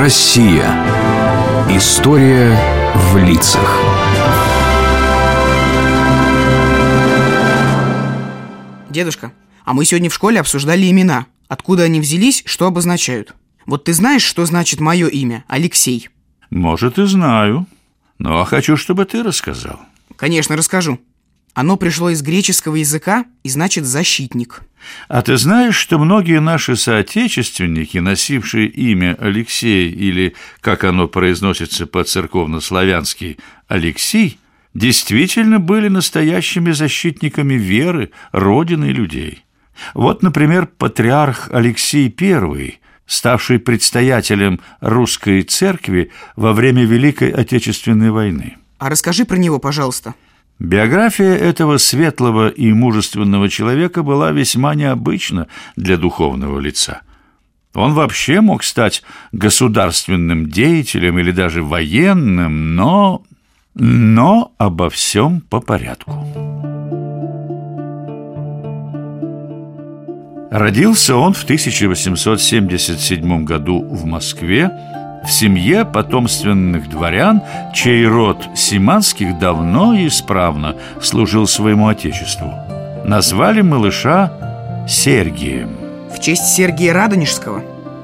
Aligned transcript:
Россия. 0.00 0.64
История 1.68 2.56
в 2.94 3.18
лицах. 3.18 3.78
Дедушка, 8.88 9.34
а 9.66 9.74
мы 9.74 9.84
сегодня 9.84 10.08
в 10.08 10.14
школе 10.14 10.40
обсуждали 10.40 10.90
имена. 10.90 11.26
Откуда 11.48 11.82
они 11.82 12.00
взялись, 12.00 12.42
что 12.46 12.66
обозначают? 12.66 13.34
Вот 13.66 13.84
ты 13.84 13.92
знаешь, 13.92 14.22
что 14.22 14.46
значит 14.46 14.80
мое 14.80 15.06
имя, 15.06 15.44
Алексей? 15.48 16.08
Может, 16.48 16.98
и 16.98 17.04
знаю. 17.04 17.66
Но 18.18 18.42
хочу, 18.44 18.78
чтобы 18.78 19.04
ты 19.04 19.22
рассказал. 19.22 19.80
Конечно, 20.16 20.56
расскажу. 20.56 20.98
Оно 21.54 21.76
пришло 21.76 22.10
из 22.10 22.22
греческого 22.22 22.76
языка 22.76 23.24
и 23.42 23.48
значит 23.48 23.84
«защитник». 23.84 24.62
А 25.08 25.20
ты 25.22 25.36
знаешь, 25.36 25.76
что 25.76 25.98
многие 25.98 26.40
наши 26.40 26.74
соотечественники, 26.76 27.98
носившие 27.98 28.66
имя 28.66 29.16
Алексей 29.20 29.90
или, 29.90 30.34
как 30.60 30.84
оно 30.84 31.06
произносится 31.06 31.86
по-церковно-славянски, 31.86 33.38
Алексей, 33.68 34.38
действительно 34.72 35.58
были 35.58 35.88
настоящими 35.88 36.70
защитниками 36.70 37.54
веры, 37.54 38.10
Родины 38.32 38.86
и 38.86 38.94
людей? 38.94 39.44
Вот, 39.94 40.22
например, 40.22 40.66
патриарх 40.66 41.48
Алексей 41.52 42.14
I, 42.18 42.78
ставший 43.06 43.58
предстоятелем 43.58 44.60
русской 44.80 45.42
церкви 45.42 46.10
во 46.36 46.52
время 46.52 46.84
Великой 46.84 47.30
Отечественной 47.30 48.10
войны. 48.10 48.56
А 48.78 48.88
расскажи 48.88 49.24
про 49.24 49.36
него, 49.36 49.58
пожалуйста. 49.58 50.14
Биография 50.60 51.36
этого 51.36 51.78
светлого 51.78 52.50
и 52.50 52.70
мужественного 52.74 53.48
человека 53.48 54.02
была 54.02 54.30
весьма 54.30 54.74
необычна 54.74 55.46
для 55.74 55.96
духовного 55.96 56.60
лица. 56.60 57.00
Он 57.72 57.94
вообще 57.94 58.42
мог 58.42 58.62
стать 58.62 59.02
государственным 59.32 60.50
деятелем 60.50 61.18
или 61.18 61.30
даже 61.30 61.62
военным, 61.62 62.74
но... 62.74 63.22
но 63.74 64.52
обо 64.58 64.90
всем 64.90 65.40
по 65.40 65.60
порядку. 65.60 66.12
Родился 70.50 71.16
он 71.16 71.32
в 71.32 71.44
1877 71.44 73.44
году 73.44 73.82
в 73.82 74.04
Москве 74.04 74.70
в 75.30 75.32
семье 75.32 75.84
потомственных 75.84 76.90
дворян, 76.90 77.40
чей 77.72 78.04
род 78.04 78.48
Симанских 78.56 79.38
давно 79.38 79.94
и 79.94 80.08
исправно 80.08 80.74
служил 81.00 81.46
своему 81.46 81.86
отечеству. 81.86 82.52
Назвали 83.04 83.60
малыша 83.60 84.32
Сергием. 84.88 85.70
В 86.12 86.18
честь 86.18 86.46
Сергия 86.46 86.92
Радонежского? 86.92 87.62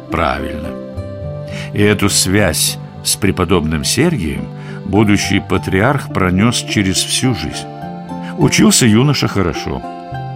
Правильно. 0.08 0.68
И 1.72 1.82
эту 1.82 2.08
связь 2.08 2.78
с 3.02 3.16
преподобным 3.16 3.82
Сергием 3.82 4.46
будущий 4.84 5.40
патриарх 5.40 6.12
пронес 6.12 6.64
через 6.70 6.98
всю 6.98 7.34
жизнь. 7.34 7.66
Учился 8.38 8.86
юноша 8.86 9.26
хорошо. 9.26 9.82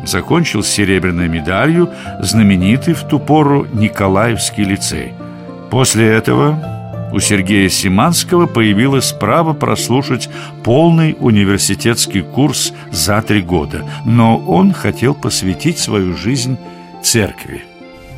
Закончил 0.05 0.65
с 0.65 0.69
серебряной 0.69 1.29
медалью 1.29 1.89
знаменитый 2.19 2.95
в 2.95 3.05
ту 3.05 3.21
пору 3.21 3.69
Николаевский 3.73 4.65
лицей– 4.65 5.13
После 5.71 6.09
этого 6.09 6.80
у 7.13 7.21
Сергея 7.21 7.69
Симанского 7.69 8.47
появилось 8.47 9.13
право 9.13 9.53
прослушать 9.53 10.29
полный 10.63 11.17
университетский 11.19 12.23
курс 12.23 12.73
за 12.93 13.21
три 13.23 13.43
года, 13.43 13.85
но 14.05 14.39
он 14.39 14.73
хотел 14.73 15.15
посвятить 15.15 15.79
свою 15.79 16.17
жизнь 16.17 16.57
церкви. 17.03 17.65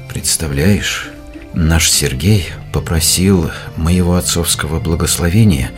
Представляешь, 0.09 1.11
наш 1.55 1.91
Сергей 1.91 2.47
попросил 2.73 3.51
моего 3.77 4.17
отцовского 4.17 4.81
благословения 4.81 5.71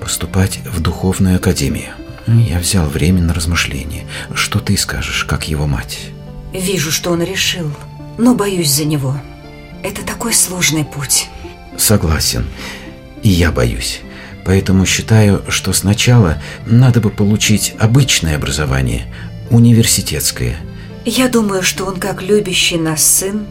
поступать 0.00 0.60
в 0.64 0.80
духовную 0.80 1.36
академию. 1.36 1.92
Я 2.26 2.58
взял 2.58 2.86
время 2.86 3.22
на 3.22 3.32
размышление. 3.32 4.04
Что 4.34 4.60
ты 4.60 4.76
скажешь, 4.76 5.24
как 5.24 5.48
его 5.48 5.66
мать? 5.66 5.98
Вижу, 6.52 6.90
что 6.90 7.10
он 7.10 7.22
решил, 7.22 7.70
но 8.18 8.34
боюсь 8.34 8.70
за 8.70 8.84
него. 8.84 9.18
Это 9.82 10.04
такой 10.04 10.34
сложный 10.34 10.84
путь. 10.84 11.28
Согласен. 11.78 12.44
И 13.22 13.28
я 13.30 13.50
боюсь. 13.50 14.02
Поэтому 14.44 14.84
считаю, 14.84 15.42
что 15.48 15.72
сначала 15.72 16.42
надо 16.66 17.00
бы 17.00 17.10
получить 17.10 17.74
обычное 17.78 18.36
образование, 18.36 19.06
университетское. 19.50 20.56
Я 21.04 21.28
думаю, 21.28 21.62
что 21.62 21.84
он, 21.84 21.96
как 21.98 22.22
любящий 22.22 22.78
нас 22.78 23.02
сын, 23.02 23.46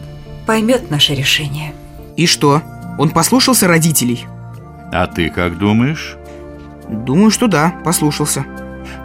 поймет 0.46 0.90
наше 0.90 1.14
решение. 1.14 1.72
И 2.16 2.26
что? 2.26 2.62
Он 2.98 3.10
послушался 3.10 3.66
родителей? 3.66 4.26
А 4.92 5.06
ты 5.06 5.30
как 5.30 5.58
думаешь? 5.58 6.16
Думаю, 6.88 7.30
что 7.30 7.46
да, 7.46 7.74
послушался. 7.84 8.44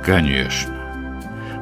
Конечно. 0.05 0.82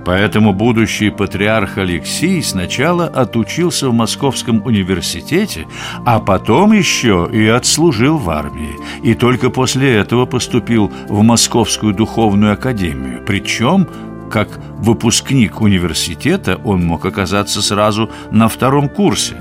Поэтому 0.05 0.53
будущий 0.53 1.09
патриарх 1.09 1.77
Алексий 1.77 2.41
сначала 2.41 3.05
отучился 3.05 3.89
в 3.89 3.93
Московском 3.93 4.65
университете, 4.65 5.67
а 6.05 6.19
потом 6.19 6.71
еще 6.71 7.29
и 7.31 7.47
отслужил 7.47 8.17
в 8.17 8.29
армии. 8.29 8.75
И 9.03 9.13
только 9.13 9.49
после 9.49 9.95
этого 9.95 10.25
поступил 10.25 10.91
в 11.07 11.21
Московскую 11.21 11.93
духовную 11.93 12.53
академию. 12.53 13.23
Причем, 13.25 13.87
как 14.31 14.59
выпускник 14.77 15.61
университета, 15.61 16.59
он 16.63 16.83
мог 16.83 17.05
оказаться 17.05 17.61
сразу 17.61 18.09
на 18.31 18.47
втором 18.47 18.89
курсе. 18.89 19.35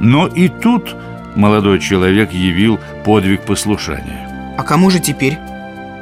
Но 0.00 0.26
и 0.26 0.48
тут 0.48 0.96
молодой 1.36 1.80
человек 1.80 2.32
явил 2.32 2.78
подвиг 3.04 3.42
послушания. 3.42 4.54
А 4.56 4.62
кому 4.62 4.90
же 4.90 5.00
теперь? 5.00 5.38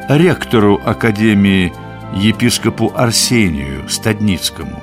Ректору 0.08 0.80
Академии 0.84 1.72
епископу 2.14 2.92
Арсению 2.94 3.88
Стадницкому. 3.88 4.82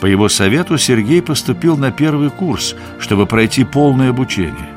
По 0.00 0.06
его 0.06 0.28
совету 0.28 0.78
Сергей 0.78 1.22
поступил 1.22 1.76
на 1.76 1.92
первый 1.92 2.30
курс, 2.30 2.74
чтобы 2.98 3.26
пройти 3.26 3.64
полное 3.64 4.10
обучение. 4.10 4.68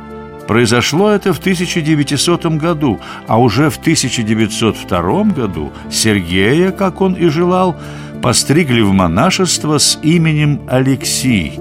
Произошло 0.48 1.10
это 1.10 1.34
в 1.34 1.40
1900 1.40 2.46
году, 2.58 3.00
а 3.28 3.40
уже 3.40 3.72
в 3.72 3.78
1902 3.78 5.24
году 5.24 5.74
Сергея, 5.90 6.72
как 6.72 7.02
он 7.02 7.14
и 7.14 7.28
желал, 7.30 7.76
постригли 8.22 8.82
в 8.82 8.92
монашество 8.92 9.80
с 9.80 9.98
именем 10.04 10.62
Алексий. 10.68 11.60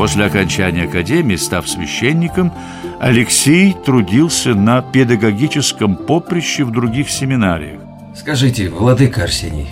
После 0.00 0.24
окончания 0.24 0.84
академии, 0.84 1.36
став 1.36 1.68
священником, 1.68 2.54
Алексей 3.00 3.76
трудился 3.84 4.54
на 4.54 4.80
педагогическом 4.80 5.94
поприще 5.94 6.64
в 6.64 6.70
других 6.70 7.10
семинариях. 7.10 7.82
Скажите, 8.16 8.70
владыка 8.70 9.24
Арсений, 9.24 9.68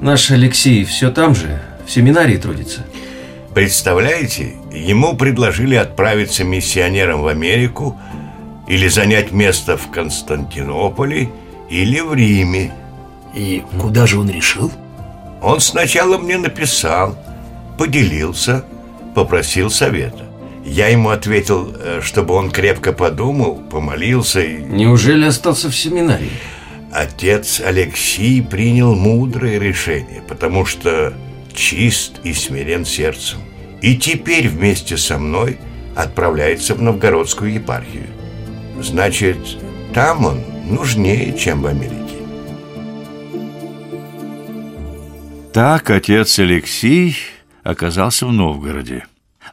наш 0.00 0.32
Алексей 0.32 0.84
все 0.84 1.12
там 1.12 1.32
же, 1.36 1.62
в 1.86 1.92
семинарии 1.92 2.38
трудится? 2.38 2.86
Представляете, 3.54 4.56
ему 4.72 5.14
предложили 5.14 5.76
отправиться 5.76 6.42
миссионером 6.42 7.22
в 7.22 7.28
Америку 7.28 7.96
или 8.66 8.88
занять 8.88 9.30
место 9.30 9.76
в 9.76 9.92
Константинополе 9.92 11.30
или 11.70 12.00
в 12.00 12.14
Риме. 12.14 12.72
И 13.32 13.62
куда 13.80 14.08
же 14.08 14.18
он 14.18 14.28
решил? 14.28 14.72
Он 15.40 15.60
сначала 15.60 16.18
мне 16.18 16.36
написал, 16.36 17.16
поделился, 17.78 18.64
попросил 19.18 19.68
совета. 19.68 20.24
Я 20.64 20.86
ему 20.86 21.08
ответил, 21.08 21.74
э, 21.76 22.00
чтобы 22.04 22.34
он 22.34 22.52
крепко 22.52 22.92
подумал, 22.92 23.56
помолился 23.56 24.40
и... 24.40 24.58
Неужели 24.58 25.24
остался 25.24 25.70
в 25.70 25.74
семинарии? 25.74 26.30
Отец 26.92 27.60
Алексей 27.60 28.40
принял 28.40 28.94
мудрое 28.94 29.58
решение, 29.58 30.22
потому 30.28 30.64
что 30.64 31.14
чист 31.52 32.20
и 32.22 32.32
смирен 32.32 32.84
сердцем. 32.84 33.40
И 33.82 33.96
теперь 33.96 34.48
вместе 34.48 34.96
со 34.96 35.18
мной 35.18 35.58
отправляется 35.96 36.76
в 36.76 36.80
Новгородскую 36.82 37.52
епархию. 37.52 38.06
Значит, 38.80 39.38
там 39.92 40.26
он 40.26 40.44
нужнее, 40.64 41.36
чем 41.36 41.62
в 41.62 41.66
Америке. 41.66 42.18
Так 45.52 45.90
отец 45.90 46.38
Алексей 46.38 47.16
оказался 47.68 48.26
в 48.26 48.32
Новгороде. 48.32 49.06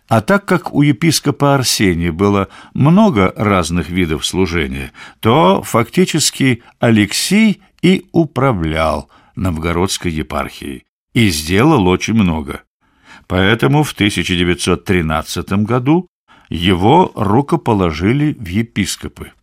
А 0.08 0.22
так 0.22 0.46
как 0.46 0.74
у 0.74 0.82
епископа 0.82 1.54
Арсения 1.56 2.14
было 2.14 2.48
много 2.74 3.34
разных 3.36 3.90
видов 3.90 4.26
служения, 4.26 4.94
то 5.20 5.62
фактически 5.64 6.64
Алексей 6.80 7.62
и 7.82 8.06
управлял 8.14 9.10
новгородской 9.36 10.12
епархией 10.12 10.86
и 11.14 11.30
сделал 11.30 11.88
очень 11.88 12.14
много. 12.14 12.64
Поэтому 13.28 13.84
в 13.84 13.92
1913 13.92 15.66
году 15.66 16.08
его 16.48 17.12
рукоположили 17.16 18.34
в 18.34 18.48
епископы. 18.48 19.34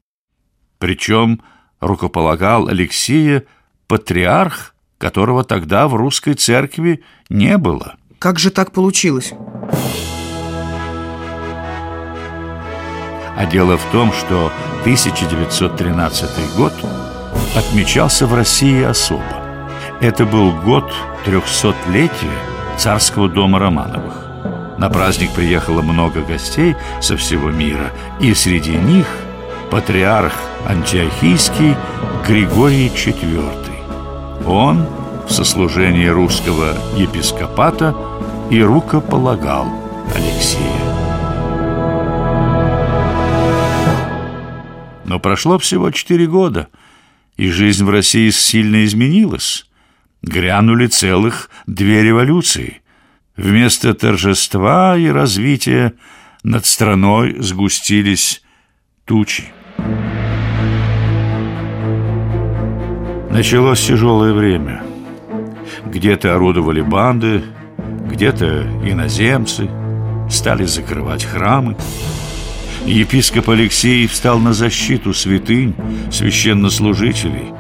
Причем 0.79 1.43
рукополагал 1.81 2.69
Алексея 2.69 3.45
патриарх, 3.87 4.75
которого 4.97 5.45
тогда 5.45 5.89
в 5.89 5.95
русской 5.95 6.35
церкви 6.35 7.03
не 7.29 7.59
было. 7.59 7.97
Как 8.23 8.39
же 8.39 8.51
так 8.51 8.71
получилось? 8.71 9.33
А 13.37 13.47
дело 13.51 13.77
в 13.77 13.85
том, 13.91 14.13
что 14.13 14.53
1913 14.83 16.55
год 16.57 16.73
отмечался 17.57 18.29
в 18.29 18.35
России 18.35 18.81
особо. 18.85 19.25
Это 20.01 20.25
был 20.25 20.53
год 20.53 20.95
трехсотлетия 21.25 22.39
царского 22.79 23.29
дома 23.29 23.59
Романовых. 23.59 24.15
На 24.79 24.89
праздник 24.89 25.33
приехало 25.33 25.83
много 25.83 26.21
гостей 26.21 26.77
со 27.01 27.17
всего 27.17 27.51
мира, 27.51 27.91
и 28.21 28.35
среди 28.35 28.77
них 28.77 29.09
патриарх 29.69 30.35
антиохийский 30.69 31.75
Григорий 32.25 32.87
IV. 32.87 34.47
Он 34.47 34.87
в 35.27 35.33
сослужении 35.33 36.07
русского 36.07 36.77
епископата 36.97 37.93
и 38.53 38.63
рукополагал 38.63 39.67
Алексея. 40.15 40.61
Но 45.07 45.19
прошло 45.19 45.59
всего 45.59 45.91
четыре 45.91 46.27
года, 46.27 46.69
и 47.39 47.49
жизнь 47.49 47.83
в 47.83 47.89
России 47.89 48.29
сильно 48.29 48.85
изменилась. 48.85 49.67
Грянули 50.21 50.87
целых 50.87 51.49
две 51.67 52.03
революции. 52.03 52.83
Вместо 53.39 53.95
торжества 53.95 54.99
и 54.99 55.09
развития 55.09 55.95
над 56.45 56.67
страной 56.67 57.37
сгустились 57.41 58.43
тучи. 59.07 59.45
Началось 63.31 63.87
тяжелое 63.87 64.35
время. 64.35 64.83
Где-то 65.87 66.35
орудовали 66.35 66.83
банды, 66.83 67.43
где-то 68.13 68.67
иноземцы, 68.85 69.69
стали 70.31 70.65
закрывать 70.65 71.25
храмы. 71.25 71.77
Епископ 72.87 73.51
Алексей 73.51 74.07
встал 74.07 74.39
на 74.39 74.53
защиту 74.53 75.15
святынь, 75.15 75.75
священнослужителей, 76.11 77.53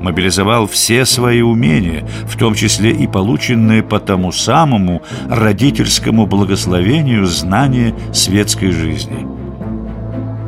мобилизовал 0.00 0.66
все 0.66 1.04
свои 1.04 1.42
умения, 1.42 2.06
в 2.26 2.36
том 2.36 2.54
числе 2.54 2.90
и 2.90 3.06
полученные 3.06 3.82
по 3.82 4.00
тому 4.00 4.32
самому 4.32 5.02
родительскому 5.28 6.26
благословению 6.26 7.26
знания 7.26 7.94
светской 8.12 8.70
жизни. 8.70 9.26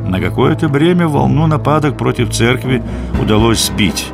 На 0.07 0.19
какое-то 0.19 0.67
время 0.67 1.07
волну 1.07 1.47
нападок 1.47 1.97
против 1.97 2.31
церкви 2.31 2.81
удалось 3.21 3.65
сбить, 3.65 4.07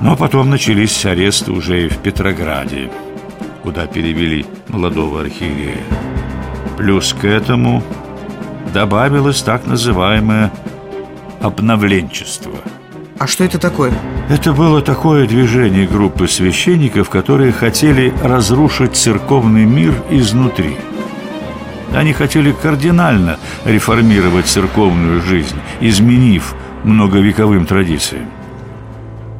но 0.00 0.14
потом 0.16 0.50
начались 0.50 1.04
аресты 1.06 1.50
уже 1.50 1.86
и 1.86 1.88
в 1.88 1.96
Петрограде, 1.98 2.90
куда 3.64 3.86
перевели 3.86 4.44
молодого 4.68 5.22
архиерея. 5.22 5.82
Плюс 6.76 7.14
к 7.14 7.24
этому 7.24 7.82
добавилось 8.74 9.40
так 9.40 9.66
называемое 9.66 10.52
обновленчество. 11.40 12.52
А 13.18 13.26
что 13.26 13.42
это 13.42 13.58
такое? 13.58 13.92
Это 14.28 14.52
было 14.52 14.82
такое 14.82 15.26
движение 15.26 15.86
группы 15.86 16.28
священников, 16.28 17.08
которые 17.08 17.52
хотели 17.52 18.12
разрушить 18.22 18.96
церковный 18.96 19.64
мир 19.64 19.94
изнутри. 20.10 20.76
Они 21.94 22.12
хотели 22.12 22.52
кардинально 22.52 23.38
реформировать 23.64 24.46
церковную 24.46 25.22
жизнь, 25.22 25.56
изменив 25.80 26.54
многовековым 26.82 27.64
традициям. 27.64 28.26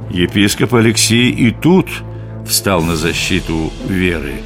Епископ 0.08 0.74
Алексей 0.74 1.30
и 1.30 1.50
тут 1.50 1.88
встал 2.46 2.82
на 2.82 2.96
защиту 2.96 3.72
веры– 3.88 4.34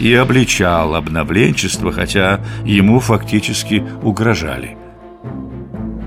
и 0.00 0.14
обличал 0.14 0.94
обновленчество, 0.94 1.92
хотя 1.92 2.40
ему 2.64 3.00
фактически 3.00 3.84
угрожали. 4.02 4.76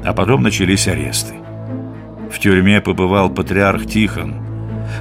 А 0.03 0.13
потом 0.13 0.41
начались 0.41 0.88
аресты. 0.88 1.35
В 2.31 2.39
тюрьме 2.39 2.81
побывал 2.81 3.30
патриарх 3.30 3.85
Тихон. 3.85 4.35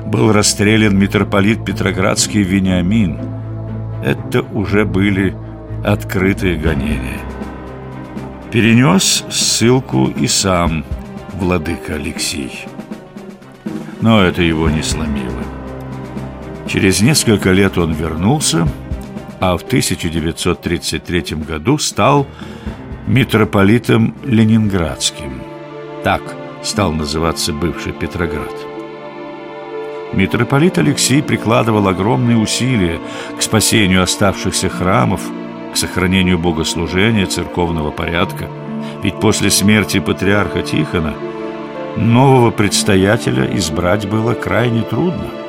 Был 0.07 0.33
расстрелян 0.33 0.97
митрополит 0.97 1.65
Петроградский 1.65 2.43
Вениамин. 2.43 3.19
Это 4.05 4.43
уже 4.43 4.85
были 4.85 5.35
открытые 5.85 6.59
гонения. 6.59 7.21
Перенес 8.53 9.25
ссылку 9.31 10.09
и 10.09 10.27
сам 10.27 10.85
владыка 11.33 11.95
Алексей. 11.95 12.67
Но 14.03 14.23
это 14.23 14.43
его 14.43 14.69
не 14.69 14.83
сломило. 14.83 15.42
Через 16.73 17.03
несколько 17.03 17.53
лет 17.53 17.77
он 17.77 17.93
вернулся– 17.93 18.67
а 19.43 19.57
в 19.57 19.63
1933 19.63 21.37
году 21.45 21.77
стал 21.77 22.29
митрополитом 23.09 24.15
Ленинградским. 24.25 25.43
Так 26.05 26.23
стал 26.63 26.93
называться 26.93 27.53
бывший 27.53 27.93
Петроград. 27.93 28.55
Митрополит 30.13 30.79
Алексей 30.79 31.25
прикладывал 31.25 31.89
огромные 31.89 32.37
усилия 32.37 33.01
к 33.37 33.43
спасению 33.43 34.05
оставшихся 34.05 34.69
храмов, 34.69 35.23
к 35.73 35.77
сохранению 35.77 36.39
богослужения, 36.39 37.27
церковного 37.27 37.91
порядка. 37.91 38.49
Ведь 39.03 39.19
после 39.19 39.51
смерти 39.51 39.99
патриарха 39.99 40.63
Тихона 40.63 41.15
нового 41.97 42.53
предстоятеля 42.53 43.57
избрать 43.57 44.09
было 44.09 44.35
крайне 44.35 44.83
трудно– 44.83 45.27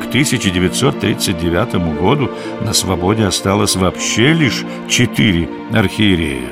к 0.00 0.06
1939 0.06 1.98
году 2.00 2.30
на 2.60 2.72
свободе 2.72 3.26
осталось 3.26 3.76
вообще 3.76 4.32
лишь 4.32 4.64
четыре 4.88 5.48
архиерея. 5.72 6.50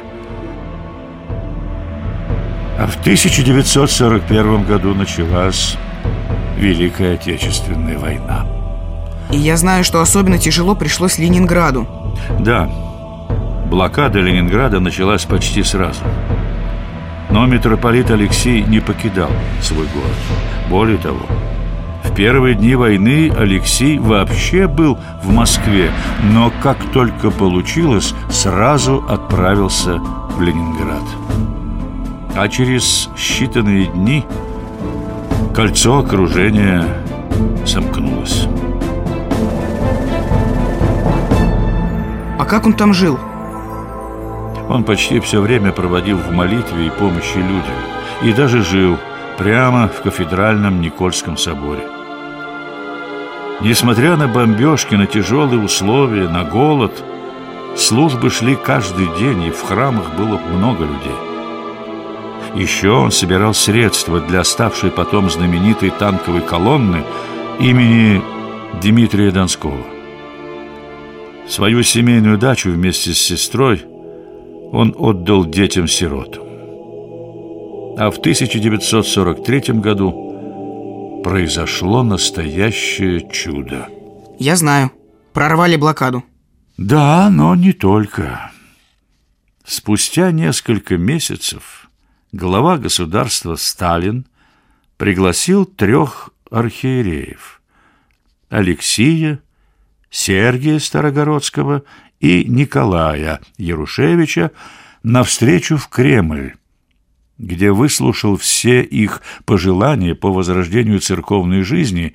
А 2.79 2.87
в 2.87 2.97
1941 3.01 4.65
году 4.65 4.95
началась 4.95 5.77
Великая 6.57 7.15
Отечественная 7.15 7.99
война. 7.99 8.47
И 9.31 9.37
я 9.37 9.57
знаю, 9.57 9.85
что 9.85 10.01
особенно 10.01 10.39
тяжело 10.39 10.75
пришлось 10.75 11.19
Ленинграду. 11.19 11.87
Да, 12.41 12.71
блокада 13.71 14.21
Ленинграда 14.21 14.81
началась 14.81 15.25
почти 15.25 15.63
сразу. 15.63 16.03
Но 17.31 17.47
митрополит 17.47 18.11
Алексей 18.11 18.63
не 18.63 18.81
покидал 18.81 19.31
свой 19.63 19.87
город. 19.87 20.17
Более 20.69 20.99
того, 20.99 21.21
в 22.13 22.15
первые 22.15 22.55
дни 22.55 22.75
войны 22.75 23.33
Алексей 23.35 23.99
вообще 23.99 24.67
был 24.67 24.99
в 25.23 25.33
Москве, 25.33 25.91
но 26.35 26.53
как 26.63 26.77
только 26.93 27.31
получилось, 27.31 28.15
сразу 28.29 29.03
отправился 29.09 29.97
в 29.97 30.43
Ленинград. 30.43 31.03
А 32.37 32.49
через 32.49 33.09
считанные 33.17 33.91
дни 33.91 34.27
кольцо 35.55 36.01
окружения 36.01 36.85
сомкнулось. 37.65 38.47
А 42.39 42.45
как 42.45 42.67
он 42.67 42.75
там 42.75 42.93
жил? 42.93 43.19
Он 44.69 44.85
почти 44.85 45.19
все 45.21 45.41
время 45.41 45.73
проводил 45.73 46.19
в 46.19 46.31
молитве 46.31 46.89
и 46.89 46.91
помощи 46.91 47.39
людям. 47.39 47.79
И 48.23 48.35
даже 48.35 48.63
жил 48.63 48.99
прямо 49.39 49.89
в 49.89 50.03
кафедральном 50.03 50.83
Никольском 50.83 51.39
соборе. 51.39 52.02
Несмотря 53.65 54.17
на 54.17 54.27
бомбежки, 54.27 54.97
на 54.97 55.07
тяжелые 55.07 55.63
условия, 55.63 56.29
на 56.29 56.43
голод, 56.43 57.05
службы 57.77 58.29
шли 58.29 58.57
каждый 58.57 59.07
день, 59.17 59.45
и 59.45 59.51
в 59.51 59.63
храмах 59.63 60.17
было 60.17 60.37
много 60.37 60.85
людей. 60.85 61.33
Еще 62.57 62.91
он 62.91 63.13
собирал 63.13 63.55
средства 63.55 64.21
для 64.21 64.41
оставшей 64.41 64.91
потом 64.91 65.31
знаменитой 65.31 65.91
танковой 65.91 66.41
колонны 66.41 67.05
имени 67.61 68.21
Дмитрия 68.83 69.31
Донского. 69.31 69.87
Свою 71.49 71.85
семейную 71.85 72.39
дачу 72.39 72.71
вместе 72.71 73.13
с 73.13 73.19
сестрой 73.19 73.85
он 74.73 74.93
отдал 74.99 75.45
детям-сиротам. 75.45 76.43
А 77.97 78.11
в 78.11 78.19
1943 78.19 79.75
году 79.75 80.32
произошло 81.23 82.03
настоящее 82.03 83.29
чудо. 83.31 83.89
Я 84.39 84.57
знаю. 84.57 84.93
Прорвали 85.33 85.77
блокаду. 85.77 86.25
Да, 86.77 87.31
но 87.31 87.55
не 87.55 87.73
только. 87.73 88.51
Спустя 89.65 90.33
несколько 90.33 90.97
месяцев 90.99 91.89
глава 92.33 92.77
государства 92.79 93.57
Сталин 93.57 94.27
пригласил 94.97 95.65
трех 95.65 96.31
архиереев– 96.51 97.61
Алексия, 98.53 99.41
Сергия 100.11 100.79
Старогородского 100.79 101.85
и 102.21 102.45
Николая 102.45 103.41
Ярушевича 103.57 104.51
на 105.03 105.25
встречу 105.25 105.79
в 105.79 105.89
Кремль 105.89 106.57
где 107.43 107.73
выслушал 107.73 108.37
все 108.37 108.83
их 108.83 109.21
пожелания 109.45 110.15
по 110.15 110.33
возрождению 110.33 111.01
церковной 111.01 111.63
жизни 111.63 112.15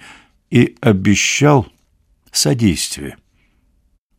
и 0.49 0.75
обещал 0.81 1.67
содействие. 2.31 3.17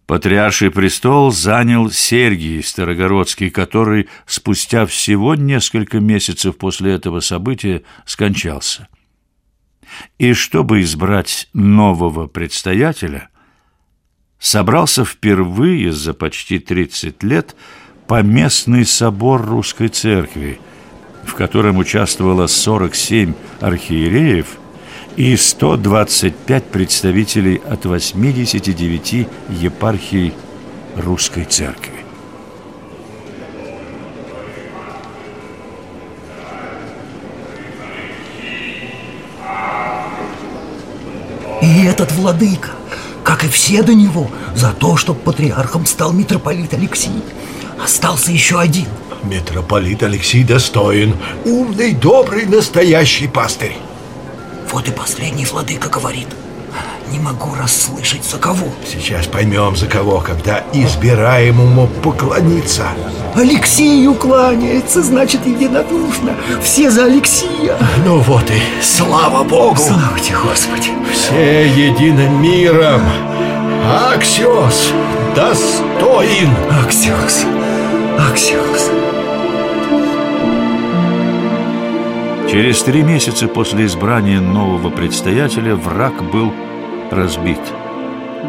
Патриарший 0.06 0.70
престол 0.70 1.30
занял 1.30 1.90
Сергий 1.90 2.62
Старогородский, 2.62 3.50
который 3.50 4.08
спустя 4.26 4.86
всего 4.86 5.34
несколько 5.34 5.98
месяцев 5.98 6.56
после 6.56 6.92
этого 6.92 7.20
события 7.20 7.82
скончался. 8.06 8.88
И 10.18 10.34
чтобы 10.34 10.82
избрать 10.82 11.48
нового 11.54 12.26
предстоятеля, 12.26 13.30
собрался 14.38 15.04
впервые 15.04 15.92
за 15.92 16.12
почти 16.12 16.58
30 16.58 17.22
лет 17.22 17.56
поместный 18.06 18.84
собор 18.86 19.44
русской 19.44 19.88
церкви, 19.88 20.58
в 21.28 21.34
котором 21.34 21.78
участвовало 21.78 22.46
47 22.46 23.34
архиереев– 23.60 24.46
и 25.18 25.36
125 25.36 26.64
представителей 26.66 27.60
от 27.68 27.84
89 27.86 29.26
епархий 29.48 30.32
Русской 30.94 31.42
Церкви. 31.42 31.92
И 41.62 41.84
этот 41.84 42.12
владыка, 42.12 42.70
как 43.24 43.42
и 43.42 43.48
все 43.48 43.82
до 43.82 43.94
него, 43.94 44.30
за 44.54 44.72
то, 44.72 44.96
чтобы 44.96 45.18
патриархом 45.18 45.84
стал 45.84 46.12
митрополит 46.12 46.72
Алексей. 46.74 47.10
Остался 47.82 48.32
еще 48.32 48.58
один. 48.58 48.86
Митрополит 49.22 50.02
Алексей 50.02 50.44
достоин, 50.44 51.16
умный, 51.44 51.92
добрый, 51.92 52.46
настоящий 52.46 53.26
пастырь. 53.26 53.76
Вот 54.70 54.88
и 54.88 54.90
последний 54.90 55.44
владыка 55.46 55.88
говорит. 55.88 56.28
Не 57.10 57.18
могу 57.18 57.54
расслышать, 57.54 58.22
за 58.24 58.36
кого. 58.36 58.66
Сейчас 58.86 59.26
поймем, 59.26 59.76
за 59.76 59.86
кого, 59.86 60.20
когда 60.20 60.62
избираемому 60.74 61.86
поклониться. 62.02 62.88
Алексею 63.34 64.14
кланяется, 64.14 65.02
значит, 65.02 65.46
единодушно. 65.46 66.36
Все 66.62 66.90
за 66.90 67.06
Алексия. 67.06 67.76
Ну 68.04 68.18
вот 68.18 68.50
и 68.50 68.82
слава 68.82 69.42
Богу. 69.42 69.76
Слава 69.76 70.20
тебе, 70.20 70.36
Господи. 70.36 70.90
Все 71.10 71.66
единым 71.66 72.42
миром. 72.42 73.00
Аксиос 74.12 74.92
достоин. 75.34 76.50
Аксиос. 76.84 77.46
Аксиос. 78.18 78.90
Через 82.50 82.82
три 82.82 83.02
месяца 83.04 83.46
после 83.46 83.86
избрания 83.86 84.40
нового 84.40 84.90
предстоятеля 84.90 85.76
враг 85.76 86.14
был 86.32 86.52
разбит. 87.12 87.60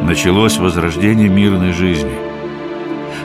Началось 0.02 0.58
возрождение 0.58 1.30
мирной 1.30 1.74
жизни. 1.74 2.18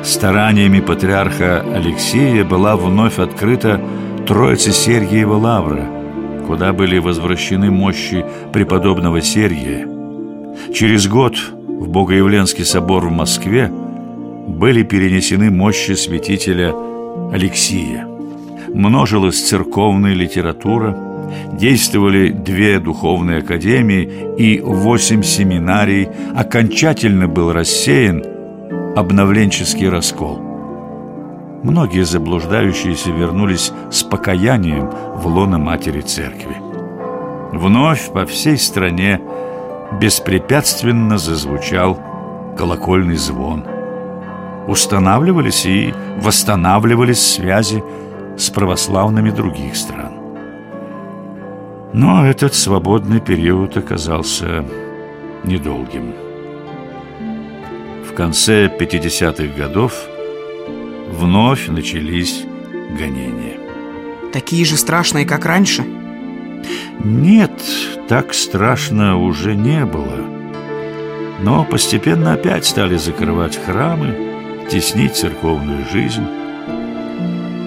Стараниями 0.03 0.81
патриарха 0.81 1.65
Алексея 1.75 2.45
была 2.45 2.77
вновь 2.77 3.19
открыта 3.19 3.81
Троица 4.27 4.71
Сергиева 4.71 5.37
Лавра, 5.37 5.87
куда 6.47 6.75
были 6.75 6.99
возвращены 6.99 7.71
мощи 7.71 8.23
преподобного 8.53 9.23
Сергия. 9.23 9.89
Через 10.75 11.09
год 11.09 11.37
в 11.39 11.89
Богоявленский 11.89 12.67
собор 12.67 13.07
в 13.07 13.13
Москве 13.13 13.73
были 14.47 14.83
перенесены 14.83 15.51
мощи 15.51 15.93
святителя 15.93 16.75
Алексия 17.33 18.07
множилась 18.75 19.41
церковная 19.41 20.13
литература, 20.13 20.97
действовали 21.53 22.31
две 22.31 22.81
духовные 22.81 23.39
академии 23.39 24.37
и 24.37 24.61
восемь 24.61 25.23
семинарий, 25.23 26.09
окончательно 26.37 27.29
был 27.29 27.53
рассеян 27.53 28.23
обновленческий 28.97 29.89
раскол. 29.89 30.41
Многие 31.63 32.05
заблуждающиеся 32.05 33.11
вернулись 33.11 33.73
с 33.91 34.03
покаянием 34.03 34.91
в 35.17 35.27
лоно 35.27 35.59
Матери 35.59 36.03
Церкви. 36.03 36.57
Вновь 37.53 38.13
по 38.13 38.27
всей 38.27 38.59
стране 38.59 39.21
беспрепятственно 40.01 41.17
зазвучал 41.17 41.99
колокольный 42.59 43.17
звон. 43.17 43.65
Устанавливались 44.67 45.67
и 45.67 45.95
восстанавливались 46.17 47.21
связи 47.21 47.83
с 48.39 48.51
православными 48.51 49.31
других 49.31 49.77
стран. 49.77 50.13
Но 51.93 52.27
этот 52.27 52.55
свободный 52.55 53.21
период 53.21 53.77
оказался 53.77 54.65
недолгим. 55.45 56.15
В 58.09 58.15
конце 58.15 58.67
50-х 58.67 59.57
годов 59.57 59.93
вновь 61.11 61.69
начались 61.69 62.45
гонения. 62.99 63.59
Такие 64.33 64.65
же 64.65 64.77
страшные, 64.77 65.25
как 65.27 65.45
раньше? 65.45 65.85
Нет, 67.05 67.53
так 68.09 68.35
страшно 68.35 69.17
уже 69.19 69.55
не 69.55 69.85
было. 69.85 70.25
Но 71.43 71.65
постепенно 71.65 72.33
опять 72.33 72.65
стали 72.65 72.97
закрывать 72.97 73.57
храмы, 73.57 74.34
теснить 74.69 75.17
церковную 75.17 75.85
жизнь. 75.93 76.27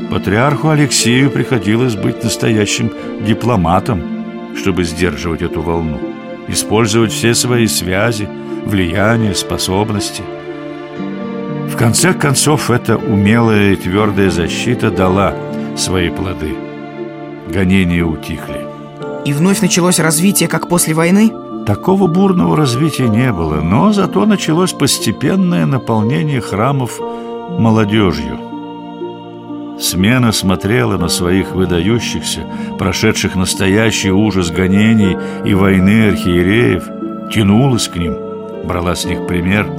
Патриарху 0.10 0.70
Алексею 0.70 1.30
приходилось 1.30 1.96
быть 1.96 2.24
настоящим 2.24 2.92
дипломатом, 3.22 4.56
чтобы 4.56 4.84
сдерживать 4.84 5.42
эту 5.42 5.62
волну, 5.62 6.00
использовать 6.48 7.12
все 7.12 7.36
свои 7.36 7.68
связи, 7.68 8.27
влияние, 8.66 9.36
способности. 9.36 10.24
В 11.70 11.75
конце 11.75 12.13
концов, 12.13 12.72
эта 12.72 12.98
умелая 12.98 13.74
и 13.74 13.75
твердая 13.75 14.30
защита 14.30 14.89
дала 14.89 15.36
свои 15.75 16.10
плоды. 16.10 16.56
Гонения 17.48 18.04
утихли. 18.04 18.66
И 19.25 19.34
вновь 19.34 19.62
началось 19.62 20.00
развитие, 20.00 20.48
как 20.48 20.70
после 20.70 20.94
войны? 20.94 21.32
Такого 21.68 22.08
бурного 22.08 22.56
развития 22.56 23.10
не 23.10 23.34
было, 23.34 23.60
но 23.60 23.92
зато 23.92 24.26
началось 24.26 24.72
постепенное 24.72 25.66
наполнение 25.66 26.40
храмов 26.40 26.98
молодежью. 27.60 28.40
Смена 29.78 30.32
смотрела 30.32 30.96
на 30.98 31.10
своих 31.10 31.52
выдающихся, 31.52 32.48
прошедших 32.80 33.36
настоящий 33.36 34.12
ужас 34.12 34.50
гонений 34.50 35.18
и 35.44 35.54
войны 35.54 36.08
архиереев, 36.08 36.86
тянулась 37.34 37.90
к 37.90 37.98
ним, 37.98 38.16
брала 38.64 38.96
с 38.96 39.04
них 39.04 39.28
пример, 39.28 39.70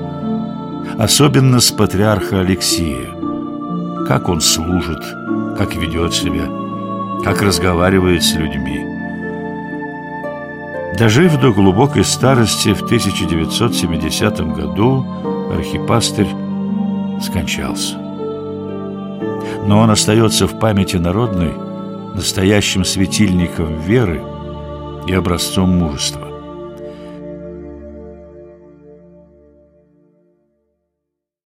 особенно 0.98 1.58
с 1.58 1.70
патриарха 1.70 2.40
Алексия. 2.40 3.08
Как 4.06 4.28
он 4.28 4.42
служит, 4.42 5.02
как 5.56 5.74
ведет 5.74 6.12
себя, 6.12 6.50
как 7.24 7.40
разговаривает 7.40 8.22
с 8.22 8.34
людьми. 8.34 8.97
Дожив 10.98 11.40
до 11.40 11.52
глубокой 11.52 12.04
старости 12.04 12.74
в 12.74 12.82
1970 12.82 14.40
году, 14.40 15.06
архипастырь 15.52 16.28
скончался 17.22 18.08
но 19.68 19.80
он 19.80 19.90
остается 19.90 20.46
в 20.46 20.58
памяти 20.58 20.96
народной 20.96 21.52
настоящим 22.14 22.84
светильником 22.84 23.78
веры 23.80 24.22
и 25.06 25.12
образцом 25.12 25.68
мужества. 25.70 26.27